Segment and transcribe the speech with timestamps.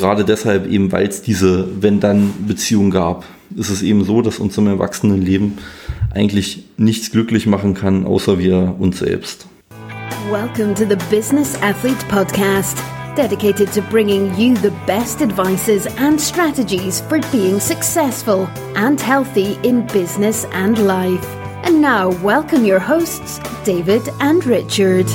[0.00, 4.66] gerade deshalb eben, weil es diese Wenn-Dann-Beziehung gab, ist es eben so, dass uns im
[4.66, 5.58] Erwachsenenleben
[6.14, 9.46] eigentlich nichts glücklich machen kann, außer wir uns selbst.
[10.30, 12.78] Welcome to the Business Athlete Podcast,
[13.14, 19.86] dedicated to bringing you the best advices and strategies for being successful and healthy in
[19.88, 21.26] business and life.
[21.64, 25.06] And now, welcome your hosts, David and Richard.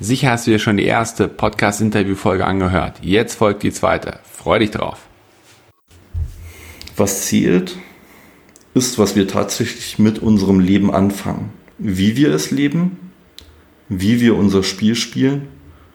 [0.00, 2.98] Sicher hast du dir schon die erste Podcast-Interview-Folge angehört.
[3.02, 4.20] Jetzt folgt die zweite.
[4.22, 4.98] Freu dich drauf.
[6.96, 7.76] Was zählt,
[8.74, 11.52] ist, was wir tatsächlich mit unserem Leben anfangen.
[11.78, 13.10] Wie wir es leben,
[13.88, 15.48] wie wir unser Spiel spielen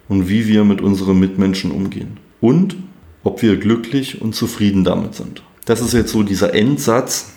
[0.09, 2.17] und wie wir mit unseren Mitmenschen umgehen.
[2.42, 2.76] Und
[3.23, 5.44] ob wir glücklich und zufrieden damit sind.
[5.64, 7.31] Das ist jetzt so dieser Endsatz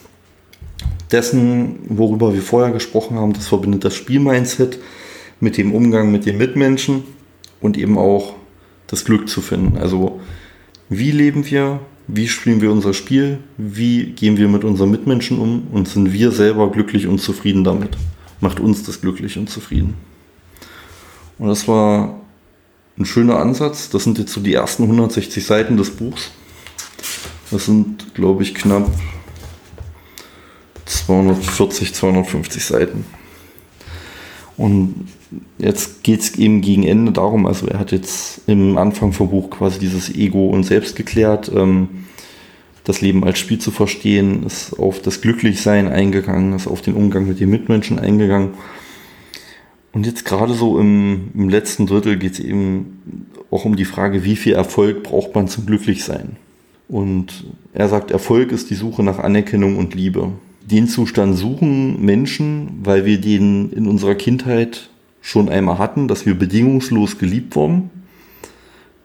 [1.13, 3.35] dessen, worüber wir vorher gesprochen haben.
[3.35, 4.81] Das verbindet das Spielmindset
[5.41, 7.05] mit dem Umgang mit den Mitmenschen
[7.61, 8.35] und eben auch
[8.87, 9.79] das Glück zu finden.
[9.79, 10.21] Also
[10.89, 15.67] wie leben wir, wie spielen wir unser Spiel, wie gehen wir mit unseren Mitmenschen um
[15.73, 17.97] und sind wir selber glücklich und zufrieden damit.
[18.41, 19.95] Macht uns das glücklich und zufrieden.
[21.39, 22.21] Und das war
[22.99, 23.91] ein schöner Ansatz.
[23.91, 26.31] Das sind jetzt so die ersten 160 Seiten des Buchs.
[27.51, 28.91] Das sind, glaube ich, knapp
[30.87, 33.05] 240, 250 Seiten.
[34.57, 35.09] Und
[35.59, 39.51] jetzt geht es eben gegen Ende darum, also er hat jetzt im Anfang vom Buch
[39.51, 41.89] quasi dieses Ego und Selbst geklärt, ähm,
[42.85, 47.27] das Leben als Spiel zu verstehen, ist auf das Glücklichsein eingegangen, ist auf den Umgang
[47.27, 48.51] mit den Mitmenschen eingegangen.
[49.93, 54.25] Und jetzt gerade so im, im letzten Drittel geht es eben auch um die Frage,
[54.25, 56.37] wie viel Erfolg braucht man zum Glücklichsein.
[56.89, 60.33] Und er sagt, Erfolg ist die Suche nach Anerkennung und Liebe
[60.71, 66.35] den Zustand suchen Menschen, weil wir den in unserer Kindheit schon einmal hatten, dass wir
[66.35, 67.91] bedingungslos geliebt wurden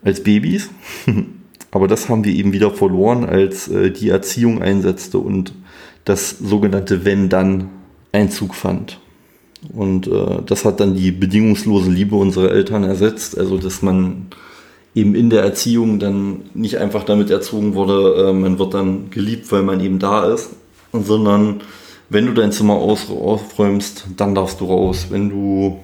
[0.03, 0.70] als Babys.
[1.72, 5.53] Aber das haben wir eben wieder verloren, als äh, die Erziehung einsetzte und
[6.03, 7.69] das sogenannte Wenn-Dann
[8.12, 9.00] Einzug fand.
[9.74, 13.38] Und äh, das hat dann die bedingungslose Liebe unserer Eltern ersetzt.
[13.38, 14.28] Also, dass man
[14.96, 19.52] eben in der Erziehung dann nicht einfach damit erzogen wurde, äh, man wird dann geliebt,
[19.52, 20.50] weil man eben da ist,
[20.94, 21.62] sondern
[22.09, 25.07] wenn du dein Zimmer aufräumst, dann darfst du raus.
[25.09, 25.79] Wenn du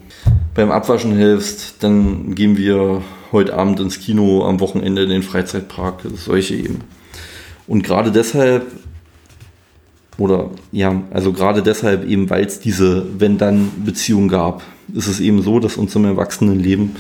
[0.54, 3.02] beim Abwaschen hilfst, dann gehen wir
[3.32, 6.82] heute Abend ins Kino, am Wochenende in den Freizeitpark, solche eben.
[7.68, 8.66] Und gerade deshalb,
[10.18, 14.64] oder ja, also gerade deshalb eben, weil es diese Wenn-Dann-Beziehung gab,
[14.94, 16.96] ist es eben so, dass uns im Erwachsenenleben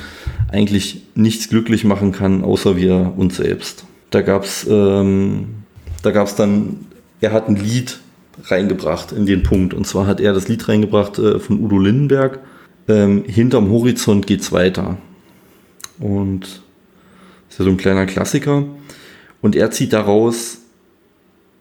[0.51, 3.85] eigentlich nichts glücklich machen kann, außer wir uns selbst.
[4.09, 5.63] Da gab es ähm,
[6.01, 6.86] da dann
[7.21, 7.99] er hat ein Lied
[8.43, 9.73] reingebracht in den Punkt.
[9.73, 12.39] Und zwar hat er das Lied reingebracht äh, von Udo Lindenberg.
[12.87, 14.97] Ähm, Hinterm Horizont geht's weiter.
[15.99, 16.51] Und das
[17.49, 18.65] ist ja so ein kleiner Klassiker.
[19.41, 20.59] Und er zieht daraus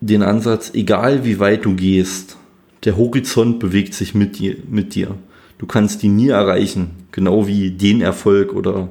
[0.00, 2.36] den Ansatz, egal wie weit du gehst,
[2.84, 5.16] der Horizont bewegt sich mit dir, mit dir.
[5.58, 8.90] Du kannst ihn nie erreichen, genau wie den Erfolg oder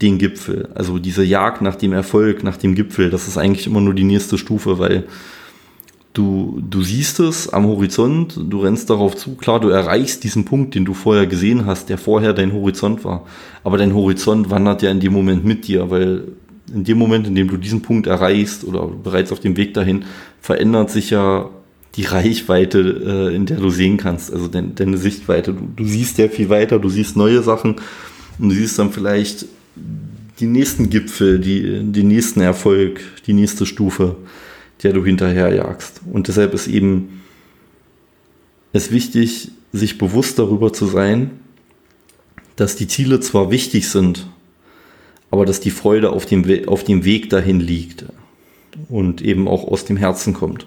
[0.00, 0.70] den Gipfel.
[0.74, 4.04] Also diese Jagd nach dem Erfolg, nach dem Gipfel, das ist eigentlich immer nur die
[4.04, 5.04] nächste Stufe, weil
[6.18, 10.74] Du, du siehst es am Horizont, du rennst darauf zu, klar, du erreichst diesen Punkt,
[10.74, 13.24] den du vorher gesehen hast, der vorher dein Horizont war.
[13.62, 16.24] Aber dein Horizont wandert ja in dem Moment mit dir, weil
[16.74, 20.06] in dem Moment, in dem du diesen Punkt erreichst oder bereits auf dem Weg dahin,
[20.40, 21.50] verändert sich ja
[21.94, 25.52] die Reichweite, äh, in der du sehen kannst, also deine, Sichtweite.
[25.52, 27.76] Du, du siehst ja viel weiter, du siehst neue Sachen
[28.40, 29.46] und du siehst dann vielleicht
[30.40, 31.62] die nächsten Gipfel, die,
[31.92, 34.16] den nächsten Erfolg, die nächste Stufe
[34.82, 36.02] der du hinterherjagst.
[36.12, 37.22] Und deshalb ist eben
[38.72, 41.30] es wichtig, sich bewusst darüber zu sein,
[42.56, 44.26] dass die Ziele zwar wichtig sind,
[45.30, 48.04] aber dass die Freude auf dem, We auf dem Weg dahin liegt
[48.88, 50.66] und eben auch aus dem Herzen kommt.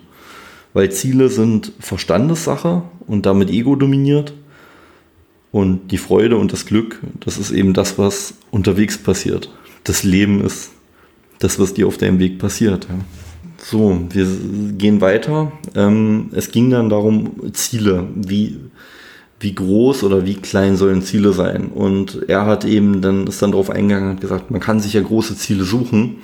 [0.73, 4.33] Weil Ziele sind Verstandessache und damit Ego dominiert.
[5.51, 9.51] Und die Freude und das Glück, das ist eben das, was unterwegs passiert.
[9.83, 10.71] Das Leben ist
[11.39, 12.87] das, was dir auf deinem Weg passiert.
[12.87, 12.95] Ja.
[13.63, 14.27] So, wir
[14.77, 15.51] gehen weiter.
[15.75, 18.57] Ähm, es ging dann darum, Ziele, wie,
[19.39, 21.67] wie groß oder wie klein sollen Ziele sein.
[21.67, 24.93] Und er hat eben dann, ist dann darauf eingegangen und hat gesagt, man kann sich
[24.93, 26.17] ja große Ziele suchen,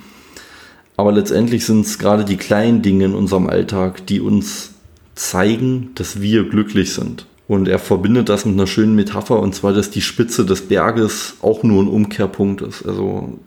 [0.96, 4.72] aber letztendlich sind es gerade die kleinen Dinge in unserem Alltag, die uns
[5.14, 7.26] zeigen, dass wir glücklich sind.
[7.46, 11.36] Und er verbindet das mit einer schönen Metapher, und zwar, dass die Spitze des Berges
[11.40, 12.84] auch nur ein Umkehrpunkt ist.
[12.84, 13.38] Also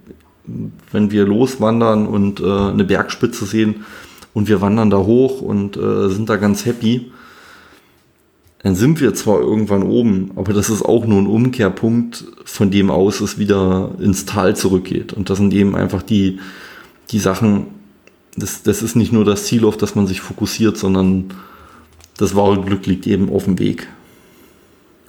[0.91, 3.85] wenn wir loswandern und äh, eine Bergspitze sehen
[4.33, 7.11] und wir wandern da hoch und äh, sind da ganz happy,
[8.63, 12.91] dann sind wir zwar irgendwann oben, aber das ist auch nur ein Umkehrpunkt, von dem
[12.91, 15.13] aus es wieder ins Tal zurückgeht.
[15.13, 16.39] Und das sind eben einfach die,
[17.09, 17.67] die Sachen,
[18.37, 21.33] das, das ist nicht nur das Ziel, auf das man sich fokussiert, sondern
[22.17, 23.87] das wahre Glück liegt eben auf dem Weg.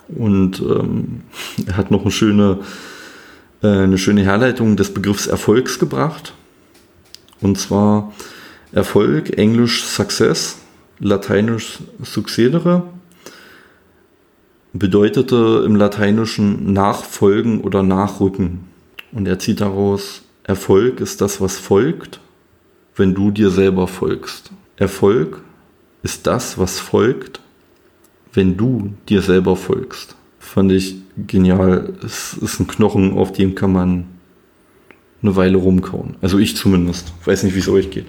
[0.09, 1.21] Und ähm,
[1.67, 2.61] er hat noch eine schöne,
[3.63, 6.35] äh, eine schöne Herleitung des Begriffs Erfolgs gebracht.
[7.41, 8.13] Und zwar
[8.73, 10.59] Erfolg, Englisch Success,
[10.99, 12.85] Lateinisch Succedere,
[14.73, 18.69] bedeutete im Lateinischen Nachfolgen oder Nachrücken.
[19.13, 22.21] Und er zieht daraus, Erfolg ist das, was folgt,
[22.97, 24.51] wenn du dir selber folgst.
[24.77, 25.43] Erfolg
[26.03, 27.41] ist das, was folgt,
[28.33, 30.17] wenn du dir selber folgst.
[30.39, 31.95] Fand ich genial.
[32.05, 34.07] Es ist ein Knochen, auf dem kann man
[35.23, 36.17] eine Weile rumkauen.
[36.21, 37.13] Also ich zumindest.
[37.25, 38.07] Weiß nicht, wie es euch geht.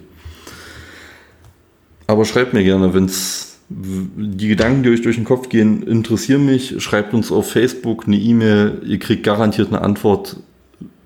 [2.07, 6.45] Aber schreibt mir gerne, wenn es die Gedanken, die euch durch den Kopf gehen, interessieren
[6.45, 6.81] mich.
[6.83, 8.81] Schreibt uns auf Facebook eine E-Mail.
[8.85, 10.37] Ihr kriegt garantiert eine Antwort.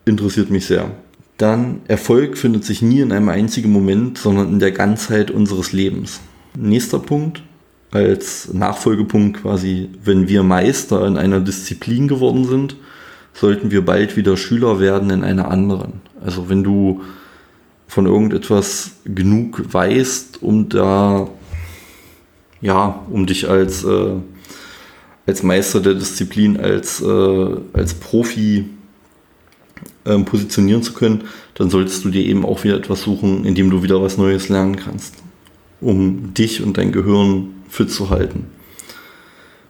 [0.06, 0.92] Interessiert mich sehr.
[1.38, 6.20] Dann Erfolg findet sich nie in einem einzigen Moment, sondern in der Ganzheit unseres Lebens.
[6.58, 7.44] Nächster Punkt.
[7.92, 12.76] Als Nachfolgepunkt quasi, wenn wir Meister in einer Disziplin geworden sind,
[13.34, 16.02] sollten wir bald wieder Schüler werden in einer anderen.
[16.24, 17.02] Also wenn du
[17.88, 21.30] von irgendetwas genug weißt, um da
[22.62, 24.16] ja, um dich als, äh,
[25.26, 28.66] als Meister der Disziplin, als, äh, als Profi
[30.06, 33.70] ähm, positionieren zu können, dann solltest du dir eben auch wieder etwas suchen, in dem
[33.70, 35.16] du wieder was Neues lernen kannst,
[35.82, 38.48] um dich und dein Gehirn fit zu halten.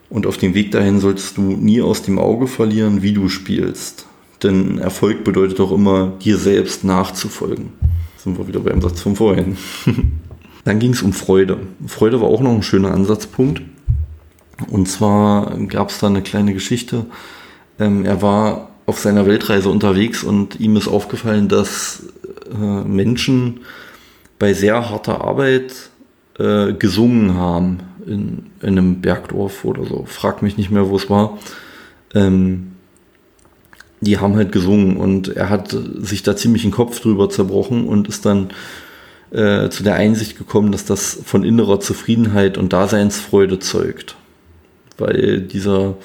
[0.10, 4.06] Und auf dem Weg dahin solltest du nie aus dem Auge verlieren, wie du spielst.
[4.44, 7.74] Denn Erfolg bedeutet auch immer, dir selbst nachzufolgen.
[8.18, 9.58] Sind wir wieder beim Satz von vorhin.
[10.64, 11.60] Dann ging es um Freude.
[11.86, 13.62] Freude war auch noch ein schöner Ansatzpunkt.
[14.70, 17.06] Und zwar gab es da eine kleine Geschichte.
[17.80, 22.04] Ähm, er war auf seiner Weltreise unterwegs und ihm ist aufgefallen, dass
[22.52, 23.62] äh, Menschen
[24.40, 25.90] bei sehr harter Arbeit
[26.40, 30.06] äh, gesungen haben in, in, einem Bergdorf oder so.
[30.06, 31.38] Frag mich nicht mehr, wo es war.
[32.14, 32.74] Ähm,
[34.02, 38.08] die haben halt gesungen und er hat sich da ziemlich den Kopf drüber zerbrochen und
[38.08, 38.50] ist dann
[39.32, 44.16] äh, zu der Einsicht gekommen, dass das von innerer Zufriedenheit und Daseinsfreude zeugt.
[44.98, 45.96] Weil dieser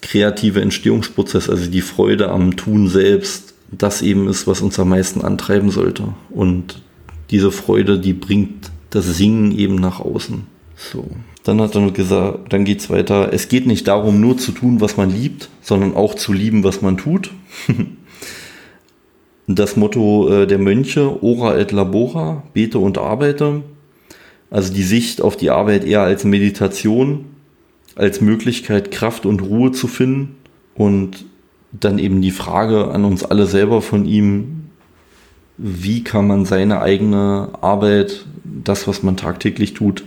[0.00, 5.22] kreative Entstehungsprozess, also die Freude am Tun selbst, das eben ist, was uns am meisten
[5.22, 6.04] antreiben sollte.
[6.30, 6.80] Und
[7.30, 10.46] diese Freude, die bringt das Singen eben nach außen.
[10.76, 11.06] So.
[11.44, 13.32] Dann hat er noch gesagt, dann geht's weiter.
[13.32, 16.82] Es geht nicht darum, nur zu tun, was man liebt, sondern auch zu lieben, was
[16.82, 17.30] man tut.
[19.46, 23.62] das Motto äh, der Mönche, ora et labora, bete und arbeite.
[24.50, 27.26] Also die Sicht auf die Arbeit eher als Meditation,
[27.96, 30.36] als Möglichkeit, Kraft und Ruhe zu finden.
[30.74, 31.26] Und
[31.72, 34.57] dann eben die Frage an uns alle selber von ihm,
[35.58, 40.04] wie kann man seine eigene Arbeit, das, was man tagtäglich tut,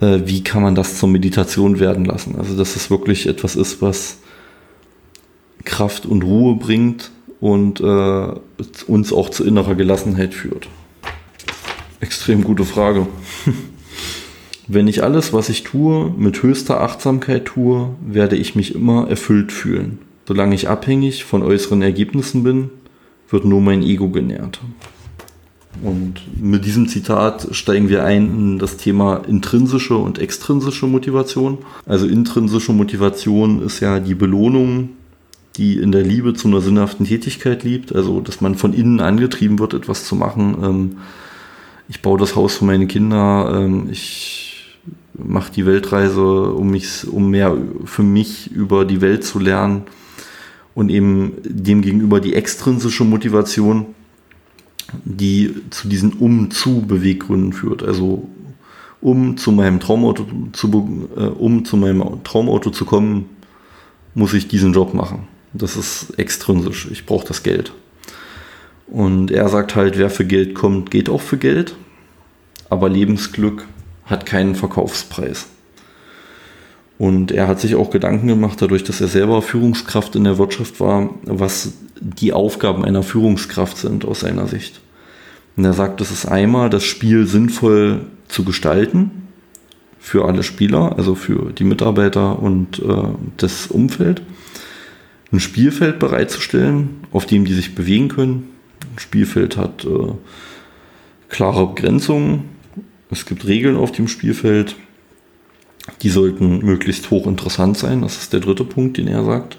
[0.00, 2.36] äh, wie kann man das zur Meditation werden lassen?
[2.38, 4.18] Also, dass es wirklich etwas ist, was
[5.64, 7.10] Kraft und Ruhe bringt
[7.40, 8.28] und äh,
[8.86, 10.68] uns auch zu innerer Gelassenheit führt?
[12.00, 13.08] Extrem gute Frage.
[14.68, 19.50] Wenn ich alles, was ich tue, mit höchster Achtsamkeit tue, werde ich mich immer erfüllt
[19.50, 19.98] fühlen.
[20.26, 22.70] Solange ich abhängig von äußeren Ergebnissen bin,
[23.32, 24.60] wird nur mein Ego genährt.
[25.82, 31.58] Und mit diesem Zitat steigen wir ein in das Thema intrinsische und extrinsische Motivation.
[31.86, 34.90] Also intrinsische Motivation ist ja die Belohnung,
[35.56, 39.58] die in der Liebe zu einer sinnhaften Tätigkeit liebt, also dass man von innen angetrieben
[39.58, 40.56] wird, etwas zu machen.
[40.62, 40.96] Ähm,
[41.88, 44.78] ich baue das Haus für meine Kinder, ähm, ich
[45.14, 49.82] mache die Weltreise, um mich, um mehr für mich über die Welt zu lernen
[50.74, 53.86] und eben demgegenüber die extrinsische Motivation,
[55.04, 57.82] die zu diesen Um-zu-Beweggründen führt.
[57.82, 58.28] Also
[59.00, 63.28] um zu meinem Traumauto zu, äh, um zu meinem Traumauto zu kommen,
[64.14, 65.26] muss ich diesen Job machen.
[65.52, 66.88] Das ist extrinsisch.
[66.90, 67.72] Ich brauche das Geld.
[68.86, 71.74] Und er sagt halt, wer für Geld kommt, geht auch für Geld.
[72.68, 73.66] Aber Lebensglück
[74.04, 75.48] hat keinen Verkaufspreis.
[77.02, 80.78] Und er hat sich auch Gedanken gemacht, dadurch, dass er selber Führungskraft in der Wirtschaft
[80.78, 84.80] war, was die Aufgaben einer Führungskraft sind aus seiner Sicht.
[85.56, 89.10] Und er sagt, das ist einmal das Spiel sinnvoll zu gestalten
[89.98, 93.02] für alle Spieler, also für die Mitarbeiter und äh,
[93.36, 94.22] das Umfeld
[95.32, 98.50] ein Spielfeld bereitzustellen, auf dem die sich bewegen können.
[98.94, 100.12] Ein Spielfeld hat äh,
[101.28, 102.44] klare Begrenzungen.
[103.10, 104.76] Es gibt Regeln auf dem Spielfeld.
[106.02, 108.02] Die sollten möglichst hochinteressant sein.
[108.02, 109.58] Das ist der dritte Punkt, den er sagt.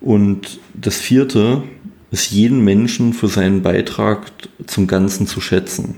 [0.00, 1.62] Und das vierte
[2.10, 4.30] ist jeden Menschen für seinen Beitrag
[4.66, 5.96] zum Ganzen zu schätzen.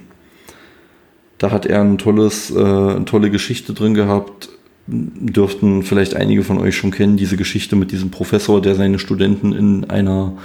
[1.38, 4.50] Da hat er ein tolles, äh, eine tolle Geschichte drin gehabt.
[4.86, 9.52] Dürften vielleicht einige von euch schon kennen, diese Geschichte mit diesem Professor, der seine Studenten
[9.52, 10.36] in einer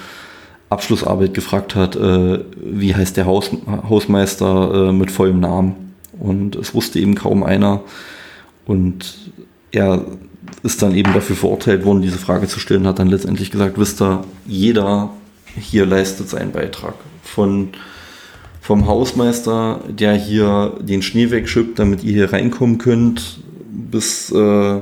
[0.69, 5.93] Abschlussarbeit gefragt hat, äh, wie heißt der Haus, Hausmeister äh, mit vollem Namen.
[6.19, 7.81] Und es wusste eben kaum einer.
[8.65, 9.31] Und
[9.72, 10.05] er
[10.63, 14.01] ist dann eben dafür verurteilt worden, diese Frage zu stellen, hat dann letztendlich gesagt, wisst
[14.01, 15.12] ihr, jeder
[15.60, 16.95] hier leistet seinen Beitrag.
[17.24, 17.69] Von,
[18.62, 24.81] vom Hausmeister, der hier den Schnee wegschippt, damit ihr hier reinkommen könnt, bis, äh,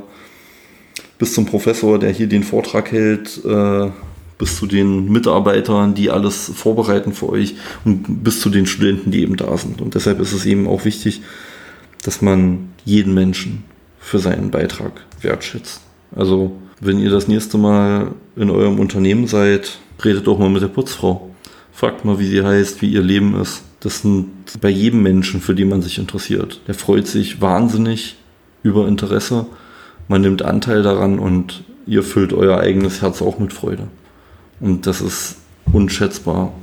[1.17, 3.89] bis zum Professor, der hier den Vortrag hält, äh,
[4.37, 9.21] bis zu den Mitarbeitern, die alles vorbereiten für euch und bis zu den Studenten, die
[9.21, 9.81] eben da sind.
[9.81, 11.21] Und deshalb ist es eben auch wichtig,
[12.03, 13.63] dass man jeden Menschen
[14.03, 15.81] für seinen Beitrag wertschätzt.
[16.15, 20.67] Also wenn ihr das nächste Mal in eurem Unternehmen seid, redet auch mal mit der
[20.67, 21.29] Putzfrau.
[21.71, 23.63] Fragt mal, wie sie heißt, wie ihr Leben ist.
[23.79, 24.29] Das sind
[24.61, 26.61] bei jedem Menschen, für den man sich interessiert.
[26.67, 28.17] Der freut sich wahnsinnig
[28.61, 29.45] über Interesse.
[30.07, 33.87] Man nimmt Anteil daran und ihr füllt euer eigenes Herz auch mit Freude.
[34.59, 35.37] Und das ist
[35.71, 36.53] unschätzbar,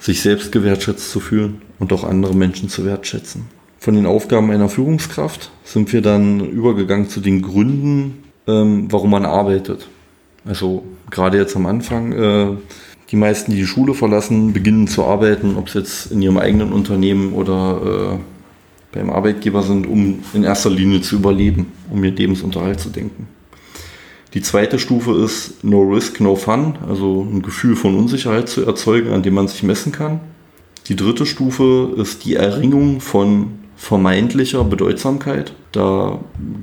[0.00, 3.46] sich selbst gewertschätzt zu fühlen und auch andere Menschen zu wertschätzen.
[3.82, 9.24] Von den Aufgaben einer Führungskraft sind wir dann übergegangen zu den Gründen, ähm, warum man
[9.24, 9.88] arbeitet.
[10.44, 12.46] Also gerade jetzt am Anfang, äh,
[13.10, 16.72] die meisten, die die Schule verlassen, beginnen zu arbeiten, ob es jetzt in ihrem eigenen
[16.72, 22.78] Unternehmen oder äh, beim Arbeitgeber sind, um in erster Linie zu überleben, um ihr Lebensunterhalt
[22.78, 23.26] zu denken.
[24.34, 29.10] Die zweite Stufe ist No Risk, No Fun, also ein Gefühl von Unsicherheit zu erzeugen,
[29.10, 30.20] an dem man sich messen kann.
[30.86, 35.54] Die dritte Stufe ist die Erringung von vermeintlicher Bedeutsamkeit.
[35.72, 36.20] Da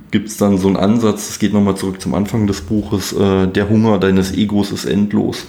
[0.10, 3.46] gibt es dann so einen Ansatz, das geht nochmal zurück zum Anfang des Buches, äh,
[3.46, 5.46] der Hunger deines Egos ist endlos.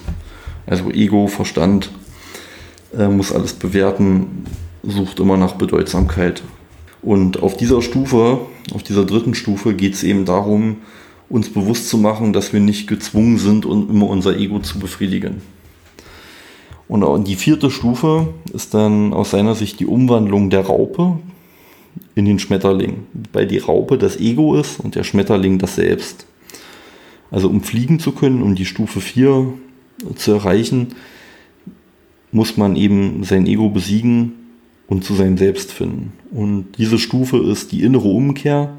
[0.67, 1.93] Also Ego, Verstand
[2.93, 4.47] äh, muss alles bewerten,
[4.83, 6.43] sucht immer nach Bedeutsamkeit.
[7.03, 8.41] Und auf dieser Stufe,
[8.75, 10.79] auf dieser dritten Stufe geht es eben darum,
[11.29, 15.41] uns bewusst zu machen, dass wir nicht gezwungen sind, um immer unser Ego zu befriedigen.
[16.89, 21.21] Und die vierte Stufe ist dann aus seiner Sicht die Umwandlung der Raupe
[22.21, 26.27] in den Schmetterling, weil die Raupe das Ego ist und der Schmetterling das Selbst.
[27.31, 29.53] Also um fliegen zu können, um die Stufe 4
[30.15, 30.95] zu erreichen,
[32.33, 34.33] muss man eben sein Ego besiegen
[34.87, 36.13] und zu seinem Selbst finden.
[36.31, 38.77] Und diese Stufe ist die innere Umkehr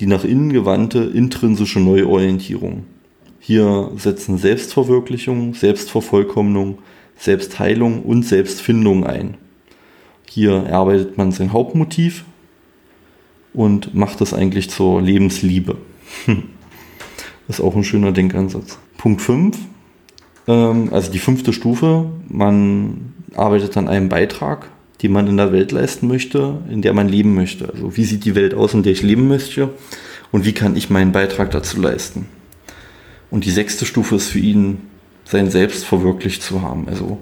[0.00, 2.84] die nach innen gewandte intrinsische Neuorientierung.
[3.38, 6.78] Hier setzen Selbstverwirklichung, Selbstvervollkommnung,
[7.16, 9.36] Selbstheilung und Selbstfindung ein.
[10.26, 12.24] Hier erarbeitet man sein Hauptmotiv
[13.52, 15.76] und macht es eigentlich zur Lebensliebe.
[17.46, 18.78] Das ist auch ein schöner Denkansatz.
[18.96, 19.58] Punkt 5,
[20.46, 24.68] ähm, also die fünfte Stufe, man arbeitet an einem Beitrag
[25.00, 27.70] die man in der Welt leisten möchte, in der man leben möchte.
[27.72, 29.70] Also wie sieht die Welt aus, in der ich leben möchte
[30.30, 32.26] und wie kann ich meinen Beitrag dazu leisten.
[33.30, 34.78] Und die sechste Stufe ist für ihn,
[35.24, 36.88] sein Selbst verwirklicht zu haben.
[36.88, 37.18] Also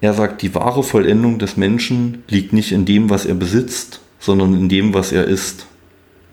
[0.00, 4.54] er sagt, die wahre Vollendung des Menschen liegt nicht in dem, was er besitzt, sondern
[4.54, 5.66] in dem, was er ist.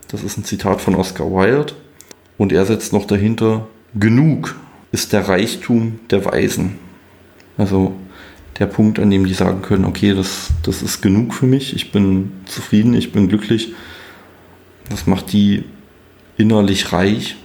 [0.10, 1.74] Das ist ein Zitat von Oscar Wilde.
[2.38, 4.56] Und er setzt noch dahinter, genug
[4.92, 6.78] ist der Reichtum der Weisen.
[7.58, 7.96] Also
[8.60, 11.92] der Punkt, an dem die sagen können, okay, das, das ist genug für mich, ich
[11.92, 13.74] bin zufrieden, ich bin glücklich.
[14.90, 15.64] Das macht die
[16.38, 17.38] innerlich reich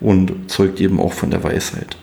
[0.00, 1.96] und zeugt eben auch von der Weisheit.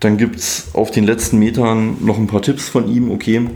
[0.00, 3.10] Dann gibt es auf den letzten Metern noch ein paar Tipps von ihm.
[3.10, 3.48] Okay,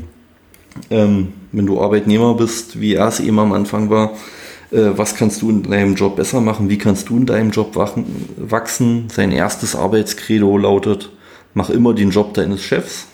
[0.91, 4.13] ähm, wenn du Arbeitnehmer bist, wie er es eben am Anfang war,
[4.71, 6.69] äh, was kannst du in deinem Job besser machen?
[6.69, 9.09] Wie kannst du in deinem Job wachsen?
[9.11, 11.11] Sein erstes Arbeitskredo lautet,
[11.55, 13.07] mach immer den Job deines Chefs.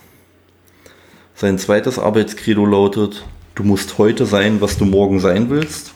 [1.34, 5.92] Sein zweites Arbeitskredo lautet, du musst heute sein, was du morgen sein willst.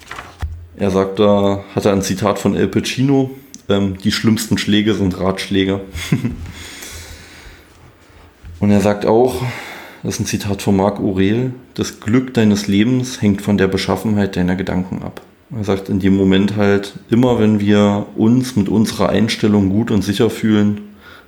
[0.76, 3.30] Er sagt da, hat er ein Zitat von El Pacino,
[3.68, 5.80] ähm, die schlimmsten Schläge sind Ratschläge.
[8.60, 9.42] Und er sagt auch,
[10.06, 14.36] das ist ein Zitat von Marc Aurel, das Glück deines Lebens hängt von der Beschaffenheit
[14.36, 15.20] deiner Gedanken ab.
[15.52, 20.02] Er sagt in dem Moment halt, immer wenn wir uns mit unserer Einstellung gut und
[20.02, 20.82] sicher fühlen,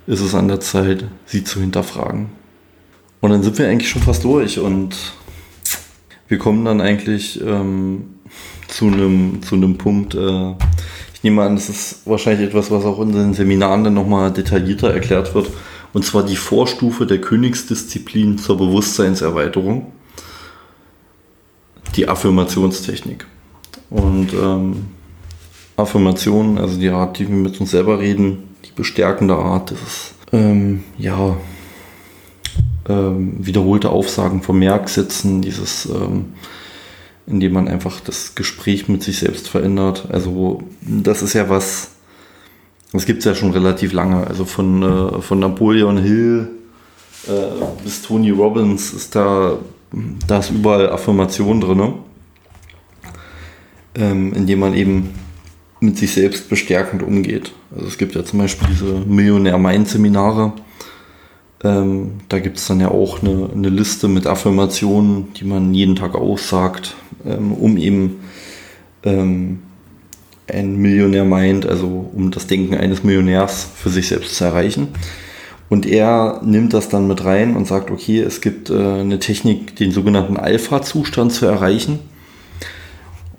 [0.07, 2.27] ist es an der Zeit, sie zu hinterfragen.
[3.19, 4.95] Und dann sind wir eigentlich schon fast durch und
[6.29, 8.05] wir kommen dann eigentlich ähm,
[8.69, 10.15] zu einem zu Punkt.
[10.15, 10.51] Äh,
[11.13, 14.93] ich nehme an, das ist wahrscheinlich etwas, was auch in den Seminaren dann nochmal detaillierter
[14.93, 15.49] erklärt wird.
[15.93, 19.91] Und zwar die Vorstufe der Königsdisziplin zur Bewusstseinserweiterung.
[21.95, 23.25] Die Affirmationstechnik.
[23.89, 24.87] Und ähm,
[25.75, 30.13] Affirmationen, also die Art, die wir mit uns selber reden, die bestärkende Art, das ist
[30.31, 31.37] ähm, ja
[32.87, 36.33] ähm, wiederholte Aufsagen vom Merksätzen, dieses ähm,
[37.29, 40.07] indem man einfach das Gespräch mit sich selbst verändert.
[40.09, 41.91] Also das ist ja was,
[42.91, 44.25] das gibt es ja schon relativ lange.
[44.25, 46.47] Also von, äh, von Napoleon Hill
[47.27, 47.31] äh,
[47.83, 49.57] bis Tony Robbins ist da,
[50.27, 51.93] da ist überall Affirmation drin,
[53.95, 55.09] ähm, indem man eben
[55.79, 57.51] mit sich selbst bestärkend umgeht.
[57.73, 60.53] Also es gibt ja zum Beispiel diese Millionär-Mind-Seminare.
[61.63, 65.95] Ähm, da gibt es dann ja auch eine, eine Liste mit Affirmationen, die man jeden
[65.95, 68.21] Tag aussagt, ähm, um eben
[69.03, 69.59] ähm,
[70.53, 74.89] ein Millionär meint, also um das Denken eines Millionärs für sich selbst zu erreichen.
[75.69, 79.75] Und er nimmt das dann mit rein und sagt, okay, es gibt äh, eine Technik,
[79.75, 81.99] den sogenannten Alpha-Zustand zu erreichen.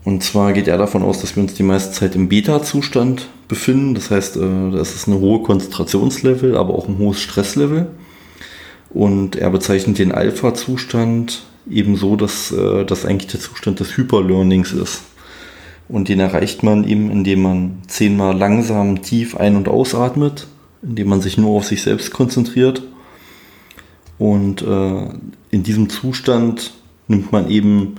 [0.05, 3.95] Und zwar geht er davon aus, dass wir uns die meiste Zeit im Beta-Zustand befinden.
[3.95, 7.88] Das heißt, äh, das ist eine hohe Konzentrationslevel, aber auch ein hohes Stresslevel.
[8.90, 14.73] Und er bezeichnet den Alpha-Zustand eben so, dass äh, das eigentlich der Zustand des Hyperlearnings
[14.73, 15.02] ist.
[15.91, 20.47] Und den erreicht man eben, indem man zehnmal langsam tief ein- und ausatmet,
[20.83, 22.83] indem man sich nur auf sich selbst konzentriert.
[24.19, 25.09] Und äh,
[25.51, 26.73] in diesem Zustand
[27.09, 27.97] nimmt man eben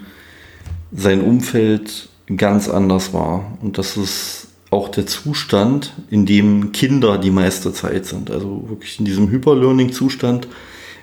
[0.91, 3.57] sein Umfeld ganz anders wahr.
[3.61, 8.31] Und das ist auch der Zustand, in dem Kinder die meiste Zeit sind.
[8.31, 10.47] Also wirklich in diesem Hyperlearning-Zustand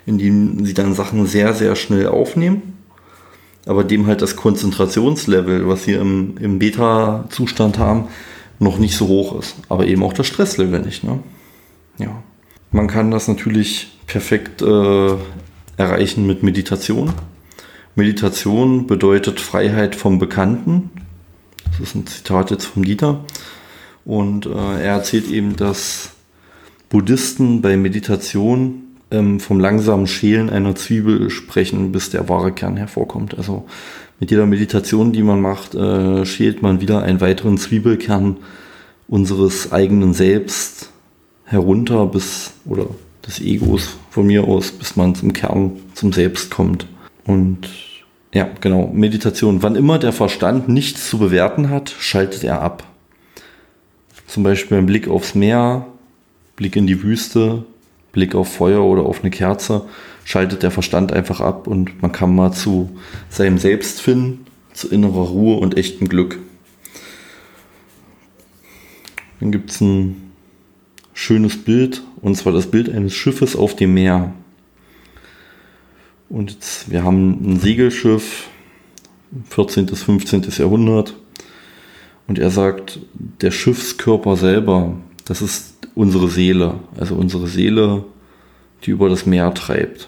[0.09, 2.78] in dem sie dann Sachen sehr, sehr schnell aufnehmen,
[3.65, 8.07] aber dem halt das Konzentrationslevel, was sie im, im Beta-Zustand haben,
[8.59, 9.55] noch nicht so hoch ist.
[9.69, 11.03] Aber eben auch das Stresslevel nicht.
[11.03, 11.19] Ne?
[11.97, 12.23] Ja.
[12.71, 15.15] Man kann das natürlich perfekt äh,
[15.77, 17.13] erreichen mit Meditation.
[17.95, 20.91] Meditation bedeutet Freiheit vom Bekannten.
[21.71, 23.23] Das ist ein Zitat jetzt vom Dieter.
[24.05, 26.11] Und äh, er erzählt eben, dass
[26.89, 33.37] Buddhisten bei Meditation ähm, vom langsamen Schälen einer Zwiebel sprechen, bis der wahre Kern hervorkommt.
[33.37, 33.65] Also
[34.19, 38.37] mit jeder Meditation, die man macht, äh, schält man wieder einen weiteren Zwiebelkern
[39.07, 40.91] unseres eigenen Selbst
[41.45, 42.87] herunter bis, oder
[43.25, 46.85] des Egos von mir aus, bis man zum Kern, zum Selbst kommt.
[47.25, 47.69] Und
[48.33, 49.63] ja, genau, Meditation.
[49.63, 52.83] Wann immer der Verstand nichts zu bewerten hat, schaltet er ab.
[54.27, 55.87] Zum Beispiel ein Blick aufs Meer,
[56.55, 57.65] Blick in die Wüste,
[58.11, 59.85] Blick auf Feuer oder auf eine Kerze,
[60.25, 62.89] schaltet der Verstand einfach ab und man kann mal zu
[63.29, 66.39] seinem Selbst finden, zu innerer Ruhe und echtem Glück.
[69.39, 70.31] Dann gibt es ein
[71.13, 74.33] schönes Bild, und zwar das Bild eines Schiffes auf dem Meer.
[76.29, 78.47] Und jetzt, wir haben ein Segelschiff,
[79.49, 79.85] 14.
[79.87, 80.43] bis 15.
[80.57, 81.15] Jahrhundert.
[82.27, 82.99] Und er sagt,
[83.41, 84.93] der Schiffskörper selber,
[85.25, 88.03] das ist unsere Seele, also unsere Seele,
[88.83, 90.07] die über das Meer treibt.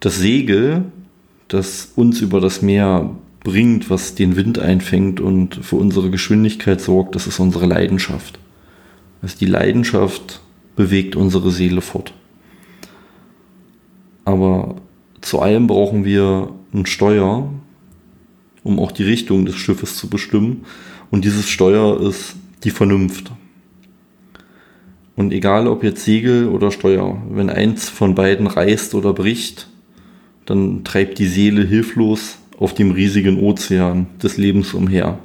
[0.00, 0.84] Das Segel,
[1.48, 3.10] das uns über das Meer
[3.44, 8.38] bringt, was den Wind einfängt und für unsere Geschwindigkeit sorgt, das ist unsere Leidenschaft.
[9.22, 10.40] Also die Leidenschaft
[10.74, 12.12] bewegt unsere Seele fort.
[14.24, 14.76] Aber
[15.20, 17.48] zu allem brauchen wir ein Steuer,
[18.64, 20.64] um auch die Richtung des Schiffes zu bestimmen.
[21.10, 23.30] Und dieses Steuer ist die Vernunft.
[25.16, 29.68] Und egal ob jetzt Segel oder Steuer, wenn eins von beiden reißt oder bricht,
[30.44, 35.18] dann treibt die Seele hilflos auf dem riesigen Ozean des Lebens umher.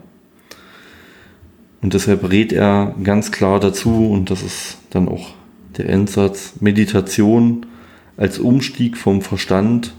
[1.82, 5.34] Und deshalb rät er ganz klar dazu, und das ist dann auch
[5.78, 7.66] der Endsatz, Meditation
[8.18, 9.94] als Umstieg vom Verstand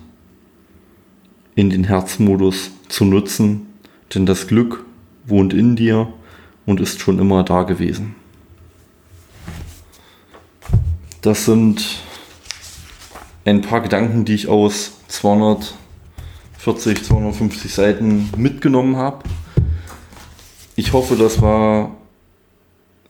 [1.55, 3.66] in den Herzmodus zu nutzen,
[4.14, 4.85] denn das Glück
[5.26, 6.12] wohnt in dir
[6.66, 8.14] und ist schon immer da gewesen.
[11.22, 12.00] Das sind
[13.44, 19.22] ein paar Gedanken, die ich aus 240, 250 Seiten mitgenommen habe.
[20.74, 21.96] Ich hoffe, das war,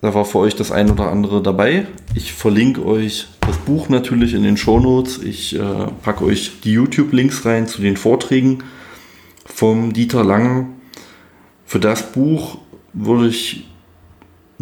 [0.03, 1.87] da war für euch das ein oder andere dabei.
[2.14, 5.16] Ich verlinke euch das Buch natürlich in den Shownotes.
[5.16, 8.62] Ich äh, packe euch die YouTube-Links rein zu den Vorträgen
[9.46, 10.66] vom Dieter Lange.
[11.64, 12.59] Für das Buch
[12.92, 13.71] würde ich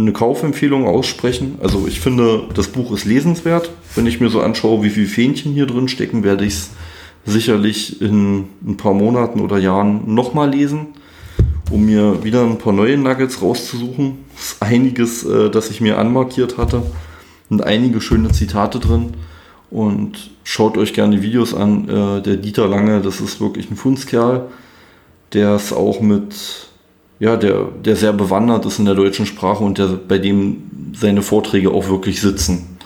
[0.01, 1.59] eine Kaufempfehlung aussprechen.
[1.63, 3.71] Also ich finde, das Buch ist lesenswert.
[3.95, 6.71] Wenn ich mir so anschaue, wie viele Fähnchen hier drin stecken, werde ich es
[7.27, 10.89] sicherlich in ein paar Monaten oder Jahren nochmal lesen,
[11.71, 14.19] um mir wieder ein paar neue Nuggets rauszusuchen.
[14.37, 16.83] Es ist einiges, äh, das ich mir anmarkiert hatte
[17.51, 19.15] und einige schöne Zitate drin.
[19.71, 21.89] Und schaut euch gerne die Videos an.
[21.89, 24.49] Äh, der Dieter Lange, das ist wirklich ein Fundskerl.
[25.33, 26.70] der es auch mit,
[27.21, 31.23] ja, der, der sehr bewandert ist in der deutschen Sprache und der, bei dem seine
[31.23, 32.79] Vorträge auch wirklich sitzen.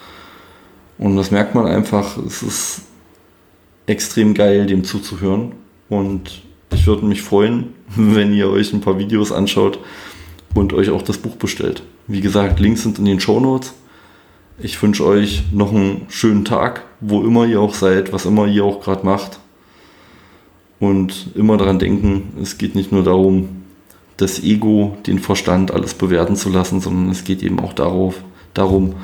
[0.99, 2.83] Und das merkt man einfach, es ist
[3.87, 5.53] extrem geil, dem zuzuhören.
[5.89, 6.43] Und
[6.73, 9.79] ich würde mich freuen, wenn ihr euch ein paar Videos anschaut
[10.53, 11.85] und euch auch das Buch bestellt.
[12.09, 13.75] Wie gesagt, Links sind in den Show Notes.
[14.59, 18.65] Ich wünsche euch noch einen schönen Tag, wo immer ihr auch seid, was immer ihr
[18.65, 19.39] auch gerade macht.
[20.81, 23.64] Und immer daran denken, es geht nicht nur darum,
[24.17, 28.23] das Ego, den Verstand, alles bewerten zu lassen, sondern es geht eben auch darauf,
[28.55, 28.95] darum,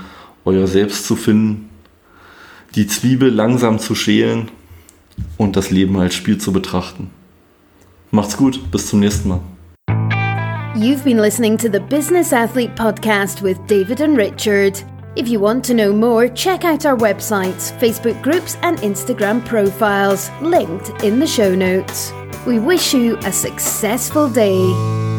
[0.45, 1.69] euer Selbst zu finden,
[2.75, 4.49] die Zwiebel langsam zu schälen
[5.37, 7.11] und das Leben als Spiel zu betrachten.
[8.11, 9.41] Macht's gut, bis zum nächsten Mal.
[10.77, 14.85] You've been listening to the Business Athlete Podcast with David and Richard.
[15.17, 20.31] If you want to know more, check out our websites, Facebook groups, and Instagram profiles,
[20.41, 22.13] linked in the show notes.
[22.47, 25.10] We wish you a successful day.